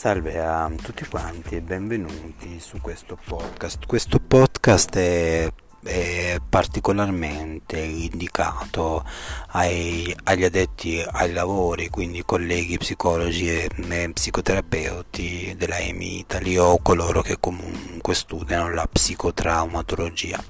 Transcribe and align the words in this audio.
Salve 0.00 0.40
a 0.40 0.72
tutti 0.82 1.04
quanti 1.04 1.56
e 1.56 1.60
benvenuti 1.60 2.58
su 2.58 2.80
questo 2.80 3.18
podcast. 3.22 3.84
Questo 3.84 4.18
podcast 4.18 4.96
è, 4.96 5.46
è 5.84 6.38
particolarmente 6.48 7.78
indicato 7.78 9.04
ai, 9.48 10.16
agli 10.24 10.44
addetti 10.44 11.04
ai 11.06 11.34
lavori, 11.34 11.90
quindi 11.90 12.24
colleghi 12.24 12.78
psicologi 12.78 13.50
e, 13.50 13.68
e 13.90 14.10
psicoterapeuti 14.10 15.54
della 15.58 15.76
EMI 15.76 16.20
Italy 16.20 16.56
o 16.56 16.78
coloro 16.80 17.20
che 17.20 17.36
comunque 17.38 18.14
studiano 18.14 18.72
la 18.72 18.88
psicotraumatologia. 18.90 20.42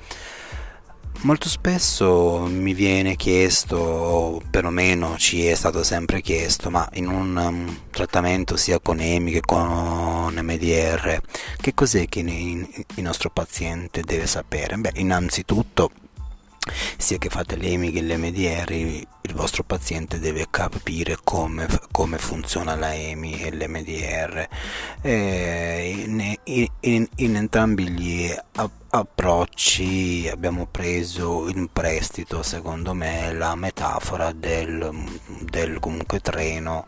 Molto 1.22 1.50
spesso 1.50 2.46
mi 2.48 2.72
viene 2.72 3.14
chiesto, 3.14 3.76
o 3.76 4.40
perlomeno 4.48 5.18
ci 5.18 5.44
è 5.44 5.54
stato 5.54 5.82
sempre 5.82 6.22
chiesto, 6.22 6.70
ma 6.70 6.88
in 6.94 7.08
un 7.08 7.36
um, 7.36 7.80
trattamento 7.90 8.56
sia 8.56 8.80
con 8.80 9.00
EMI 9.00 9.32
che 9.32 9.40
con 9.42 10.32
MDR, 10.32 11.20
che 11.60 11.74
cos'è 11.74 12.06
che 12.06 12.20
il 12.20 13.02
nostro 13.02 13.28
paziente 13.28 14.00
deve 14.00 14.26
sapere? 14.26 14.76
Beh, 14.76 14.92
innanzitutto 14.94 15.90
sia 16.96 17.18
che 17.18 17.28
fate 17.28 17.56
l'EMI 17.56 17.90
che 17.90 18.02
l'MDR, 18.02 18.72
il 18.72 19.34
vostro 19.34 19.62
paziente 19.62 20.18
deve 20.18 20.46
capire 20.50 21.16
come, 21.22 21.68
come 21.90 22.18
funziona 22.18 22.74
la 22.74 22.94
EMI 22.94 23.42
e 23.42 23.50
l'MDR. 23.52 24.48
Eh, 25.02 25.94
in, 26.04 26.36
in, 26.80 27.08
in, 27.16 27.36
entrambi 27.36 27.88
gli 27.90 28.34
approcci 28.90 30.28
abbiamo 30.30 30.66
preso 30.66 31.48
in 31.48 31.68
prestito, 31.72 32.42
secondo 32.42 32.94
me, 32.94 33.32
la 33.32 33.54
metafora 33.54 34.32
del, 34.32 34.92
del 35.40 35.78
comunque 35.78 36.20
treno 36.20 36.86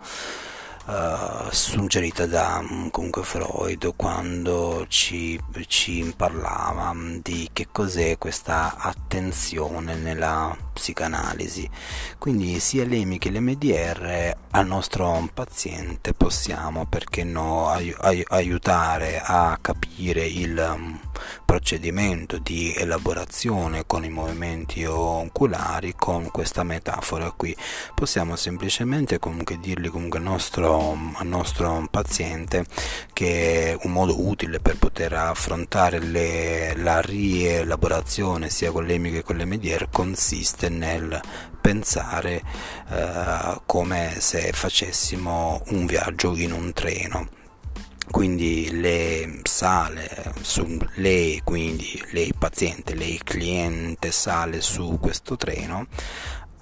uh, 0.87 1.51
suggerita 1.51 2.27
da 2.27 2.61
mm, 2.63 2.89
comunque 2.89 3.23
Freud 3.23 3.95
quando 3.97 4.85
ci, 4.89 5.39
ci 5.67 6.13
parlava 6.17 6.95
di 7.23 7.49
che 7.53 7.69
cos'è 7.71 8.19
questa 8.19 8.77
attenzione 8.77 9.95
nella 9.95 10.57
psicanalisi. 10.73 11.69
Quindi 12.19 12.59
sia 12.61 12.85
l'EMI 12.85 13.19
che 13.19 13.31
l'MDR 13.31 14.37
al 14.51 14.67
nostro 14.67 15.29
paziente 15.33 16.13
possiamo, 16.13 16.87
perché 16.87 17.25
no, 17.25 17.69
ai, 17.69 17.95
ai, 18.01 18.25
aiutare 18.29 19.21
a 19.25 19.59
capire 19.61 20.27
il 20.27 20.59
um, 20.59 21.01
procedimento 21.45 22.39
di 22.39 22.73
elaborazione 22.75 23.85
con 23.87 24.05
i 24.05 24.11
movimenti 24.11 24.85
oculari 24.85 25.95
con 25.97 26.31
questa 26.31 26.63
metafora 26.63 27.31
qui. 27.31 27.55
Possiamo 27.95 28.37
semplicemente 28.37 29.19
comunque 29.19 29.59
dirgli 29.59 29.91
comunque 29.91 30.19
al 30.19 30.25
nostro, 30.25 30.97
al 31.15 31.27
nostro 31.27 31.87
paziente 31.91 32.65
che 33.13 33.79
un 33.83 33.93
modo 33.93 34.27
utile 34.27 34.61
per 34.61 34.77
poter 34.79 35.13
affrontare 35.13 35.99
le, 35.99 36.75
la 36.77 37.01
rielaborazione 37.01 38.51
sia 38.51 38.71
con 38.71 38.85
l'EMI 38.85 39.11
che 39.11 39.23
con 39.23 39.37
l'MDR 39.37 39.89
consiste 39.91 40.62
consiste 40.63 40.69
nel 40.69 41.21
pensare 41.61 42.43
eh, 42.91 43.61
come 43.67 44.15
se 44.19 44.53
facessimo 44.53 45.63
un 45.69 45.87
viaggio 45.87 46.37
in 46.37 46.53
un 46.53 46.73
treno. 46.73 47.29
Quindi 48.11 48.69
le 48.81 49.41
sale 49.45 50.35
su 50.43 50.77
lei 50.97 51.41
quindi 51.43 52.03
lei 52.11 52.35
paziente 52.37 52.95
lei 52.95 53.19
cliente 53.23 54.11
sale 54.11 54.61
su 54.61 54.99
questo 55.01 55.37
treno 55.37 55.87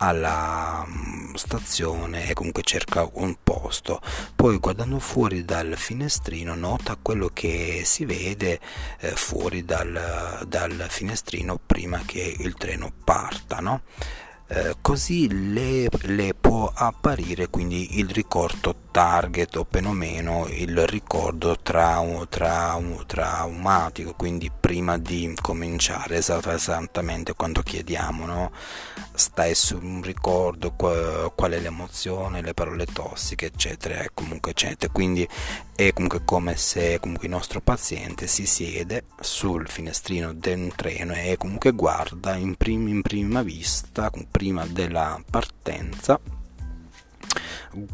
alla 0.02 0.84
mm, 0.86 1.34
stazione 1.34 2.28
e 2.28 2.32
comunque 2.34 2.62
cerca 2.62 3.08
un 3.14 3.36
posto 3.42 4.00
poi 4.34 4.58
guardando 4.58 4.98
fuori 4.98 5.44
dal 5.44 5.74
finestrino 5.76 6.54
nota 6.54 6.96
quello 7.00 7.30
che 7.32 7.82
si 7.84 8.04
vede 8.04 8.60
eh, 8.98 9.10
fuori 9.10 9.64
dal, 9.64 10.44
dal, 10.46 10.86
finestrino 10.88 11.58
prima 11.64 12.02
che 12.04 12.34
il 12.38 12.54
treno 12.54 12.92
parta 13.04 13.58
no? 13.60 13.82
Eh, 14.52 14.74
così 14.80 15.52
le, 15.52 15.88
le, 16.06 16.34
può 16.34 16.68
apparire 16.74 17.48
quindi 17.48 18.00
il 18.00 18.10
ricordo 18.10 18.74
target 18.90 19.54
o 19.54 19.64
perlomeno 19.64 20.48
il 20.48 20.88
ricordo 20.88 21.56
trau, 21.62 22.26
trau, 22.26 23.04
traumatico 23.06 24.14
quindi 24.14 24.50
prima 24.50 24.98
di 24.98 25.32
cominciare 25.40 26.16
esattamente 26.16 27.34
quando 27.34 27.62
chiediamo 27.62 28.26
no? 28.26 28.50
stai 29.14 29.54
su 29.54 29.78
un 29.80 30.02
ricordo 30.02 30.72
qual, 30.72 31.52
è 31.52 31.60
l'emozione 31.60 32.42
le 32.42 32.52
parole 32.52 32.86
tossiche 32.86 33.46
eccetera 33.46 34.00
e 34.00 34.10
comunque 34.12 34.50
eccetera 34.50 34.92
quindi 34.92 35.28
è 35.86 35.94
comunque 35.94 36.20
come 36.26 36.56
se 36.56 36.98
comunque 37.00 37.26
il 37.26 37.32
nostro 37.32 37.62
paziente 37.62 38.26
si 38.26 38.44
siede 38.44 39.04
sul 39.18 39.66
finestrino 39.66 40.34
del 40.34 40.74
treno 40.76 41.14
e 41.14 41.38
comunque 41.38 41.72
guarda 41.72 42.34
in, 42.34 42.54
prim, 42.56 42.86
in 42.88 43.00
prima 43.00 43.42
vista 43.42 44.10
prima 44.30 44.66
della 44.66 45.18
partenza 45.30 46.20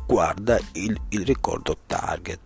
guarda 0.04 0.58
il, 0.72 1.00
il 1.10 1.24
ricordo 1.24 1.76
target. 1.86 2.40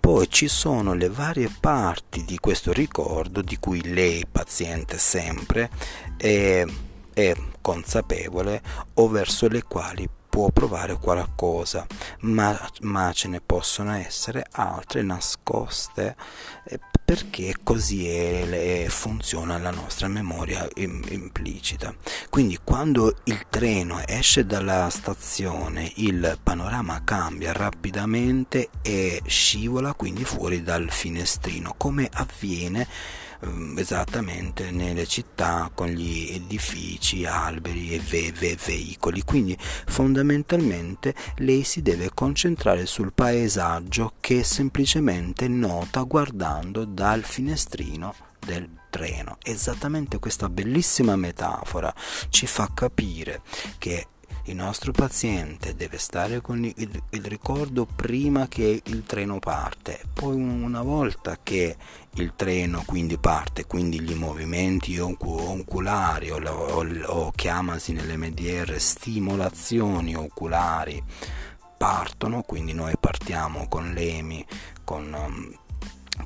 Poi 0.00 0.28
ci 0.28 0.48
sono 0.48 0.94
le 0.94 1.08
varie 1.08 1.48
parti 1.60 2.24
di 2.24 2.38
questo 2.40 2.72
ricordo 2.72 3.40
di 3.40 3.58
cui 3.60 3.80
lei 3.84 4.26
paziente 4.26 4.98
sempre 4.98 5.70
è, 6.16 6.64
è 7.12 7.36
consapevole 7.60 8.60
o 8.94 9.08
verso 9.08 9.46
le 9.46 9.62
quali 9.62 10.08
può 10.32 10.48
provare 10.48 10.96
qualcosa, 10.96 11.86
ma, 12.20 12.58
ma 12.80 13.12
ce 13.12 13.28
ne 13.28 13.42
possono 13.42 13.92
essere 13.92 14.46
altre 14.52 15.02
nascoste 15.02 16.16
eh, 16.64 16.80
perché 17.04 17.56
così 17.62 18.08
è, 18.08 18.86
funziona 18.88 19.58
la 19.58 19.70
nostra 19.70 20.08
memoria 20.08 20.66
implicita. 20.76 21.94
Quindi 22.30 22.58
quando 22.64 23.14
il 23.24 23.44
treno 23.50 24.00
esce 24.06 24.46
dalla 24.46 24.88
stazione 24.88 25.92
il 25.96 26.38
panorama 26.42 27.04
cambia 27.04 27.52
rapidamente 27.52 28.70
e 28.80 29.20
scivola 29.26 29.92
quindi 29.92 30.24
fuori 30.24 30.62
dal 30.62 30.88
finestrino, 30.90 31.74
come 31.76 32.08
avviene 32.10 32.88
esattamente 33.76 34.70
nelle 34.70 35.06
città 35.06 35.70
con 35.74 35.88
gli 35.88 36.32
edifici, 36.32 37.24
alberi 37.24 37.94
e 37.94 38.00
ve- 38.00 38.32
ve- 38.32 38.56
veicoli. 38.64 39.22
Quindi 39.22 39.56
fondamentalmente 39.58 41.14
lei 41.36 41.64
si 41.64 41.82
deve 41.82 42.10
concentrare 42.14 42.86
sul 42.86 43.12
paesaggio 43.12 44.14
che 44.20 44.44
semplicemente 44.44 45.48
nota 45.48 46.02
guardando 46.02 46.84
dal 46.84 47.22
finestrino 47.22 48.14
del 48.38 48.68
treno. 48.90 49.38
Esattamente 49.42 50.18
questa 50.18 50.48
bellissima 50.48 51.16
metafora 51.16 51.92
ci 52.28 52.46
fa 52.46 52.70
capire 52.74 53.40
che 53.78 54.06
il 54.46 54.56
nostro 54.56 54.90
paziente 54.90 55.76
deve 55.76 55.98
stare 55.98 56.40
con 56.40 56.64
il, 56.64 56.74
il, 56.76 57.24
ricordo 57.24 57.86
prima 57.86 58.48
che 58.48 58.82
il 58.84 59.04
treno 59.04 59.38
parte, 59.38 60.00
poi 60.12 60.34
una 60.34 60.82
volta 60.82 61.38
che 61.40 61.76
il 62.14 62.32
treno 62.34 62.82
quindi 62.84 63.18
parte, 63.18 63.66
quindi 63.66 64.00
gli 64.00 64.14
movimenti 64.14 64.98
oculari 64.98 66.30
o, 66.30 66.38
o, 66.42 66.84
o 67.06 67.30
chiamasi 67.30 67.92
nell'MDR 67.92 68.80
stimolazioni 68.80 70.16
oculari 70.16 71.02
partono, 71.76 72.42
quindi 72.42 72.72
noi 72.72 72.94
partiamo 72.98 73.68
con 73.68 73.92
l'EMI 73.92 74.44
con, 74.82 75.12
um, 75.12 75.56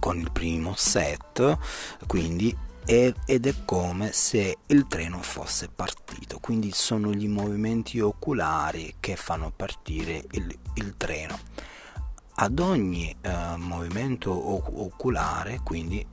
con 0.01 0.19
il 0.19 0.31
primo 0.33 0.75
set, 0.75 1.59
quindi 2.07 2.57
ed 2.87 3.47
è 3.47 3.55
come 3.65 4.13
se 4.13 4.59
il 4.69 4.87
treno 4.87 5.21
fosse 5.21 5.69
partito 5.69 6.06
quindi 6.41 6.71
sono 6.73 7.13
gli 7.13 7.29
movimenti 7.29 8.01
oculari 8.01 8.97
che 9.01 9.17
fanno 9.17 9.53
partire 9.55 10.25
il, 10.33 10.57
il 10.75 10.95
treno. 10.97 11.39
Ad 12.37 12.59
ogni 12.59 13.15
eh, 13.21 13.57
movimento 13.57 14.31
oculare 14.33 15.61
quindi 15.63 16.07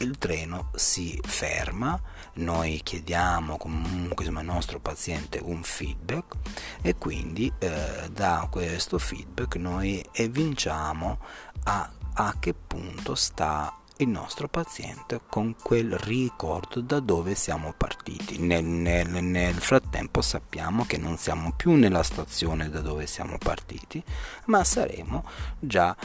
il 0.00 0.18
treno 0.18 0.70
si 0.74 1.18
ferma 1.24 2.00
noi 2.34 2.80
chiediamo 2.82 3.56
comunque 3.56 4.26
al 4.26 4.44
nostro 4.44 4.78
paziente 4.78 5.40
un 5.42 5.62
feedback 5.62 6.36
e 6.82 6.94
quindi 6.94 7.52
eh, 7.58 8.08
da 8.12 8.46
questo 8.50 8.98
feedback 8.98 9.56
noi 9.56 10.04
evinciamo 10.12 11.18
a, 11.64 11.90
a 12.14 12.36
che 12.38 12.54
punto 12.54 13.14
sta 13.14 13.77
il 14.00 14.08
nostro 14.08 14.48
paziente 14.48 15.20
con 15.28 15.56
quel 15.60 15.98
ricordo 15.98 16.80
da 16.80 17.00
dove 17.00 17.34
siamo 17.34 17.74
partiti. 17.76 18.38
Nel, 18.38 18.64
nel, 18.64 19.08
nel, 19.08 19.54
frattempo 19.54 20.20
sappiamo 20.20 20.84
che 20.84 20.98
non 20.98 21.16
siamo 21.16 21.52
più 21.52 21.72
nella 21.74 22.02
stazione 22.02 22.70
da 22.70 22.80
dove 22.80 23.06
siamo 23.06 23.38
partiti, 23.38 24.02
ma 24.46 24.62
saremo 24.62 25.24
già 25.58 25.96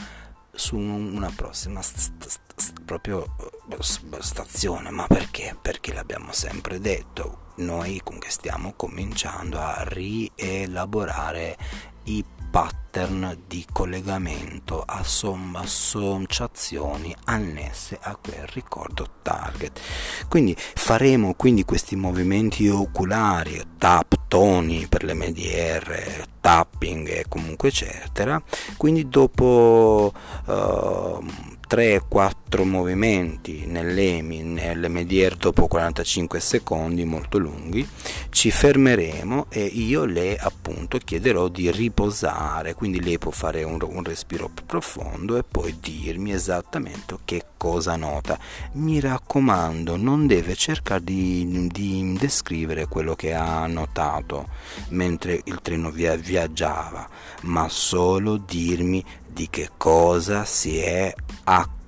su 0.52 0.76
una 0.76 1.32
prossima 1.34 1.82
st- 1.82 2.26
st- 2.56 2.80
proprio 2.84 3.36
eh, 3.68 3.76
stazione. 3.80 4.90
Ma 4.90 5.06
perché? 5.06 5.56
Perché 5.60 5.92
l'abbiamo 5.92 6.32
sempre 6.32 6.80
detto. 6.80 7.42
Noi 7.56 8.00
comunque 8.02 8.30
stiamo 8.30 8.72
cominciando 8.74 9.60
a 9.60 9.84
rielaborare 9.86 11.56
i 12.04 12.24
pattern 12.54 13.36
di 13.48 13.66
collegamento, 13.72 14.84
associazioni 14.86 17.12
annesse 17.24 17.98
a 18.00 18.14
quel 18.14 18.46
ricordo 18.52 19.08
target. 19.22 19.80
Quindi 20.28 20.54
faremo 20.56 21.34
quindi 21.34 21.64
questi 21.64 21.96
movimenti 21.96 22.68
oculari, 22.68 23.60
tap, 23.76 24.28
toni 24.28 24.86
per 24.86 25.02
le 25.02 25.14
MDR, 25.14 26.26
tapping 26.40 27.08
e 27.08 27.24
comunque 27.28 27.70
eccetera. 27.70 28.40
Quindi 28.76 29.08
dopo 29.08 30.12
uh, 30.44 31.24
3-4 31.68 32.32
movimenti 32.62 33.66
nell'EMI, 33.66 34.44
nell'MDR 34.44 35.34
dopo 35.34 35.66
45 35.66 36.38
secondi 36.38 37.04
molto 37.04 37.38
lunghi, 37.38 37.84
ci 38.30 38.52
fermeremo 38.52 39.46
e 39.48 39.64
io 39.64 40.04
le 40.04 40.36
appunto 40.36 40.98
chiederò 40.98 41.48
di 41.48 41.72
riposare, 41.72 42.74
quindi 42.74 43.02
lei 43.02 43.18
può 43.18 43.32
fare 43.32 43.64
un, 43.64 43.78
un 43.82 44.04
respiro 44.04 44.48
profondo 44.64 45.36
e 45.36 45.42
poi 45.42 45.76
dirmi 45.80 46.32
esattamente 46.32 47.16
che 47.24 47.44
cosa 47.56 47.96
nota. 47.96 48.38
Mi 48.74 49.00
raccomando, 49.00 49.96
non 49.96 50.28
deve 50.28 50.54
cercare 50.54 51.02
di, 51.02 51.68
di 51.72 52.16
descrivere 52.16 52.86
quello 52.86 53.16
che 53.16 53.34
ha 53.34 53.66
notato 53.66 54.46
mentre 54.90 55.40
il 55.44 55.58
treno 55.62 55.90
via, 55.90 56.14
viaggiava, 56.14 57.08
ma 57.42 57.68
solo 57.68 58.36
dirmi 58.36 59.04
di 59.26 59.48
che 59.50 59.70
cosa 59.76 60.44
si 60.44 60.78
è 60.78 61.12
accorto 61.44 61.82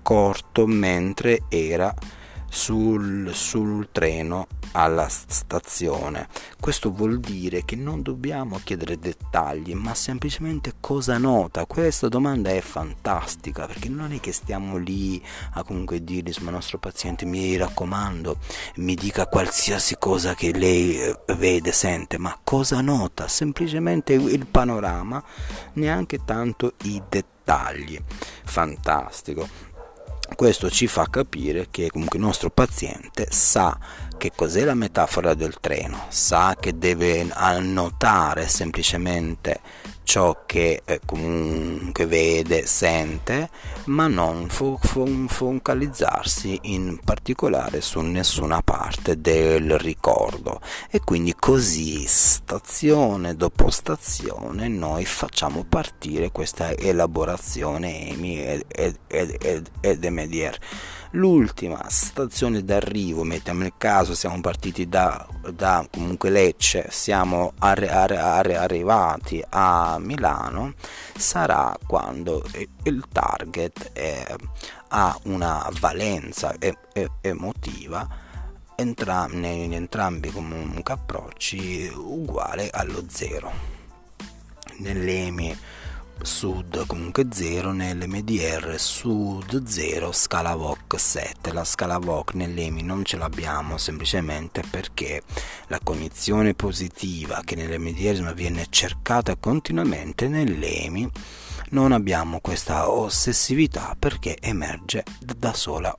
mentre 0.67 1.43
era 1.49 1.95
sul, 2.49 3.35
sul 3.35 3.89
treno 3.93 4.47
alla 4.73 5.09
stazione. 5.09 6.29
Questo 6.61 6.91
vuol 6.91 7.19
dire 7.19 7.65
che 7.65 7.77
non 7.77 8.03
dobbiamo 8.03 8.61
chiedere 8.63 8.99
dettagli, 8.99 9.75
ma 9.75 9.95
semplicemente 9.95 10.75
cosa 10.81 11.19
nota. 11.19 11.67
Questa 11.67 12.09
domanda 12.09 12.51
è 12.51 12.61
fantastica 12.61 13.67
perché 13.67 13.89
non 13.89 14.13
è 14.13 14.21
che 14.21 14.33
stiamo 14.33 14.77
lì 14.77 15.23
a 15.53 15.63
comunque 15.63 16.03
dirgli, 16.03 16.33
ma 16.41 16.51
nostro 16.51 16.79
paziente 16.79 17.25
mi 17.25 17.57
raccomando, 17.57 18.39
mi 18.77 18.95
dica 18.95 19.27
qualsiasi 19.27 19.97
cosa 19.99 20.35
che 20.35 20.53
lei 20.53 21.01
eh, 21.01 21.19
vede, 21.37 21.73
sente, 21.73 22.19
ma 22.19 22.39
cosa 22.43 22.81
nota? 22.81 23.29
Semplicemente 23.29 24.13
il 24.13 24.47
panorama, 24.47 25.23
neanche 25.75 26.25
tanto 26.25 26.75
i 26.85 27.03
dettagli. 27.09 27.99
Fantastico. 28.45 29.75
Questo 30.35 30.69
ci 30.71 30.87
fa 30.87 31.07
capire 31.09 31.69
che 31.71 31.89
comunque 31.91 32.19
il 32.19 32.25
nostro 32.25 32.51
paziente 32.51 33.29
sa 33.31 33.79
che 34.17 34.33
cos'è 34.35 34.65
la 34.65 34.75
metafora 34.75 35.35
del 35.35 35.57
treno, 35.61 36.07
sa 36.09 36.57
che 36.59 36.79
deve 36.79 37.27
annotare 37.33 38.49
semplicemente 38.49 39.61
ciò 40.07 40.45
che 40.47 40.83
eh, 40.85 41.01
comunque 41.05 42.07
vede, 42.07 42.65
sente, 42.65 43.51
ma 43.87 44.07
non 44.07 44.49
fo- 44.49 44.79
fo- 44.81 45.27
focalizzarsi 45.27 46.59
in 46.63 47.01
particolare 47.05 47.81
su 47.81 48.01
nessuna 48.01 48.63
parte 48.63 49.21
del 49.21 49.77
ricordo. 49.79 50.61
E 50.91 51.01
quindi 51.01 51.35
così, 51.35 52.07
stazione 52.07 53.35
dopo 53.35 53.69
stazione, 53.69 54.69
noi 54.69 55.05
facciamo 55.05 55.65
partire 55.69 56.31
questa 56.31 56.75
elaborazione 56.75 58.09
EMI 58.11 58.45
ed, 58.45 58.65
ed, 58.69 59.37
ed, 59.41 59.71
ed 59.81 60.05
MDR 60.05 60.59
l'ultima 61.17 61.83
stazione 61.89 62.63
d'arrivo, 62.63 63.25
mettiamo 63.25 63.61
nel 63.63 63.73
caso 63.77 64.15
siamo 64.15 64.41
partiti 64.41 64.89
da, 64.89 65.27
da 65.53 65.87
comunque 65.91 66.31
Lecce, 66.31 66.87
siamo 66.91 67.53
arri- 67.59 67.89
arri- 67.89 68.17
arri- 68.17 68.55
arrivati 68.55 69.43
a 69.49 69.99
Milano, 69.99 70.75
sarà 71.17 71.77
quando 71.87 72.45
il 72.85 73.05
target 73.11 73.93
è, 73.93 74.35
ha 74.89 75.19
una 75.25 75.69
valenza 75.81 76.55
e- 76.59 76.77
e- 76.93 77.11
emotiva 77.23 78.07
entra- 78.77 79.27
in 79.31 79.73
entrambi 79.73 80.31
comunque 80.31 80.95
approcci 80.95 81.91
uguale 81.95 82.69
allo 82.71 83.05
zero. 83.09 83.75
Nell'EMI 84.79 85.59
sud 86.23 86.87
comunque 86.87 87.27
0 87.31 87.73
nell'MDR 87.73 88.79
sud 88.79 89.65
0 89.65 90.13
scala 90.13 90.55
VOC 90.55 90.99
7 90.99 91.53
la 91.53 91.65
scala 91.65 91.99
VOC 91.99 92.35
nell'EMI 92.35 92.83
non 92.83 93.05
ce 93.05 93.17
l'abbiamo 93.17 93.79
semplicemente 93.79 94.63
perché 94.69 95.23
la 95.69 95.81
cognizione 95.83 96.55
positiva 96.55 97.43
che 97.45 97.55
nell'MDR 97.55 98.35
viene 98.35 98.67
cercata 98.71 99.37
continuamente 99.37 100.29
nell'EMI 100.29 101.11
non 101.71 101.93
abbiamo 101.93 102.41
questa 102.41 102.91
ossessività 102.91 103.97
perché 103.99 104.39
emerge 104.41 105.05
da 105.19 105.53
sola 105.53 105.97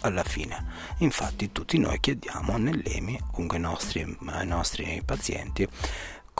alla 0.00 0.24
fine. 0.24 0.64
Infatti 0.98 1.52
tutti 1.52 1.78
noi 1.78 2.00
chiediamo 2.00 2.56
nell'EMI 2.56 3.20
comunque 3.30 3.58
ai 3.58 3.62
nostri, 3.62 4.16
ai 4.26 4.46
nostri 4.46 5.02
pazienti 5.04 5.68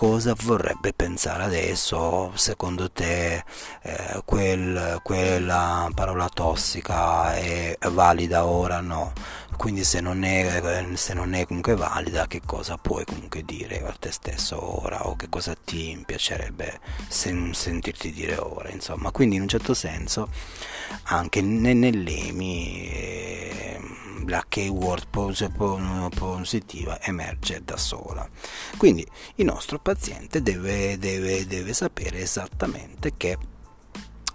cosa 0.01 0.35
vorrebbe 0.45 0.95
pensare 0.95 1.43
adesso 1.43 2.33
secondo 2.35 2.91
te 2.91 3.45
eh, 3.83 4.23
quel, 4.25 4.99
quella 5.03 5.91
parola 5.95 6.27
tossica 6.33 7.35
è 7.35 7.77
valida 7.91 8.47
ora? 8.47 8.81
No. 8.81 9.13
Quindi 9.59 9.85
se 9.85 10.01
non, 10.01 10.23
è, 10.25 10.87
se 10.95 11.13
non 11.13 11.35
è 11.35 11.45
comunque 11.45 11.75
valida 11.75 12.27
che 12.27 12.41
cosa 12.47 12.79
puoi 12.79 13.05
comunque 13.05 13.45
dire 13.45 13.83
a 13.87 13.95
te 14.01 14.11
stesso 14.11 14.83
ora? 14.83 15.07
O 15.07 15.17
che 15.17 15.29
cosa 15.29 15.55
ti 15.55 16.03
piacerebbe 16.07 16.81
sen- 17.09 17.53
sentirti 17.53 18.11
dire 18.11 18.39
ora? 18.39 18.71
Insomma 18.71 19.11
quindi 19.11 19.37
in 19.37 19.43
un 19.43 19.49
certo 19.49 19.75
senso 19.75 20.31
anche 21.09 21.43
nell'EMI 21.43 22.89
eh, 22.91 23.81
la 24.31 24.45
keyword 24.49 25.09
positiva 26.15 27.03
emerge 27.03 27.61
da 27.65 27.77
sola. 27.77 28.27
Quindi 28.79 29.07
il 29.35 29.45
nostro 29.45 29.79
paziente 29.81 30.41
deve, 30.41 30.97
deve, 30.99 31.47
deve 31.47 31.75
sapere 31.75 32.21
esattamente 32.21 33.13
che 33.17 33.37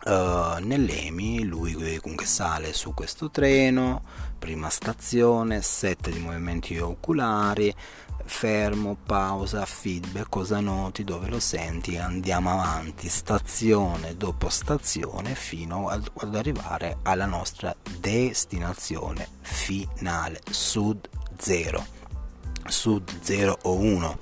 uh, 0.06 0.60
nell'EMI 0.60 1.46
lui 1.46 1.98
comunque 2.00 2.26
sale 2.26 2.74
su 2.74 2.94
questo 2.94 3.32
treno, 3.32 4.04
prima 4.38 4.70
stazione, 4.70 5.62
set 5.62 6.10
di 6.10 6.20
movimenti 6.20 6.78
oculari, 6.78 7.74
fermo, 8.26 8.98
pausa, 9.06 9.66
feedback, 9.66 10.30
cosa 10.30 10.60
noti, 10.60 11.04
dove 11.04 11.30
lo 11.30 11.40
senti, 11.40 11.98
andiamo 11.98 12.52
avanti, 12.52 13.08
stazione 13.08 14.18
dopo 14.18 14.50
stazione 14.50 15.36
fino 15.36 15.90
ad, 15.90 16.10
arrivare 16.34 16.98
alla 17.04 17.26
nostra 17.26 17.76
destinazione 18.00 19.28
finale, 19.42 20.42
sud 20.50 21.08
0, 21.38 21.86
sud 22.66 23.12
0 23.22 23.58
o 23.64 23.74
1. 23.74 24.18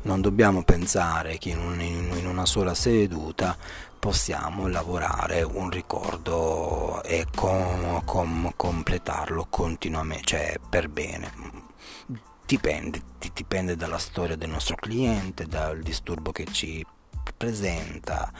Non 0.00 0.20
dobbiamo 0.20 0.62
pensare 0.62 1.38
che 1.38 1.50
in 1.50 2.26
una 2.26 2.46
sola 2.46 2.74
seduta 2.74 3.56
possiamo 3.98 4.68
lavorare 4.68 5.42
un 5.42 5.70
ricordo 5.70 7.02
e 7.02 7.26
com, 7.34 8.02
com, 8.04 8.52
completarlo 8.56 9.46
continuamente, 9.50 10.24
cioè 10.24 10.56
per 10.68 10.88
bene. 10.88 11.32
Dipende, 12.46 13.02
dipende 13.34 13.76
dalla 13.76 13.98
storia 13.98 14.36
del 14.36 14.48
nostro 14.48 14.76
cliente, 14.76 15.46
dal 15.46 15.80
disturbo 15.80 16.32
che 16.32 16.46
ci 16.50 16.84
presenta 17.36 18.32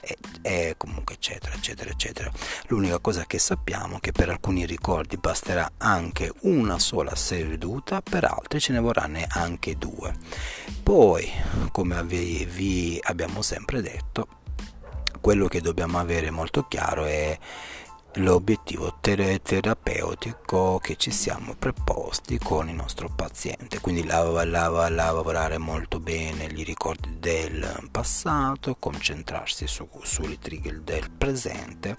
e, 0.00 0.16
e, 0.42 0.74
comunque 0.76 1.14
eccetera 1.14 1.54
eccetera 1.54 1.90
eccetera. 1.90 2.30
L'unica 2.66 2.98
cosa 2.98 3.24
che 3.24 3.38
sappiamo 3.38 3.96
è 3.96 4.00
che 4.00 4.12
per 4.12 4.28
alcuni 4.28 4.66
ricordi 4.66 5.16
basterà 5.16 5.72
anche 5.78 6.32
una 6.42 6.78
sola 6.78 7.14
seduta 7.14 8.02
per 8.02 8.24
altri 8.24 8.60
ce 8.60 8.72
ne 8.72 8.80
vorranno 8.80 9.24
anche 9.28 9.78
due. 9.78 10.14
Poi 10.82 11.30
come 11.72 12.02
vi, 12.04 12.44
vi 12.44 13.00
abbiamo 13.02 13.40
sempre 13.40 13.80
detto 13.80 14.42
quello 15.24 15.48
che 15.48 15.62
dobbiamo 15.62 15.98
avere 15.98 16.30
molto 16.30 16.66
chiaro 16.68 17.06
è 17.06 17.38
l'obiettivo 18.16 18.98
terapeutico 19.00 20.78
che 20.78 20.96
ci 20.96 21.10
siamo 21.10 21.54
preposti 21.58 22.36
con 22.36 22.68
il 22.68 22.74
nostro 22.74 23.08
paziente. 23.08 23.80
Quindi 23.80 24.04
lav- 24.04 24.44
lav- 24.44 24.90
lavorare 24.90 25.56
molto 25.56 25.98
bene 25.98 26.44
i 26.44 26.62
ricordi 26.62 27.16
del 27.18 27.88
passato 27.90 28.76
concentrarsi 28.78 29.66
su, 29.66 29.88
sui 30.02 30.38
trigger 30.38 30.80
del 30.80 31.10
presente 31.10 31.96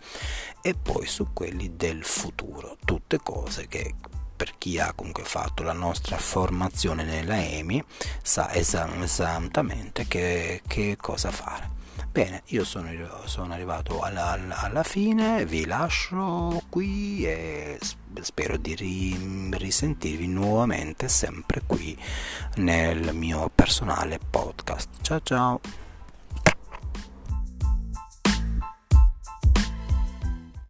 e 0.61 0.75
poi 0.75 1.07
su 1.07 1.29
quelli 1.33 1.75
del 1.75 2.03
futuro. 2.03 2.77
Tutte 2.85 3.17
cose 3.17 3.67
che 3.67 3.95
per 4.35 4.55
chi 4.59 4.77
ha 4.77 4.93
comunque 4.93 5.23
fatto 5.23 5.63
la 5.63 5.73
nostra 5.73 6.17
formazione 6.17 7.03
nella 7.03 7.43
EMI 7.43 7.83
sa 8.21 8.53
esattamente 8.53 10.05
che, 10.05 10.61
che 10.67 10.95
cosa 11.01 11.31
fare 11.31 11.75
Bene, 12.15 12.43
io 12.45 12.63
sono, 12.63 12.89
sono 13.25 13.51
arrivato 13.51 13.99
alla, 13.99 14.39
alla, 14.49 14.83
fine, 14.83 15.45
vi 15.45 15.65
lascio 15.65 16.61
qui 16.69 17.25
e 17.25 17.77
spero 18.21 18.55
di 18.55 18.73
ri, 18.73 19.49
risentirvi 19.51 20.25
nuovamente 20.25 21.09
sempre 21.09 21.63
qui 21.65 21.93
nel 22.55 23.13
mio 23.13 23.51
personale 23.53 24.17
podcast. 24.29 24.87
Ciao 25.01 25.19
ciao! 25.23 25.84